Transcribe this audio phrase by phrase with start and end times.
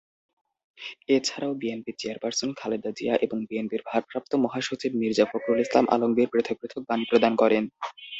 [1.07, 6.55] এ ছাড়াও BNP chairperson Khaleda Zia এবং বিএনপির ভারপ্রাপ্ত মহাসচিব মির্জা ফখরুল ইসলাম আলমগীর পৃথক
[6.61, 7.63] পৃথক বাণী প্রদান করেন।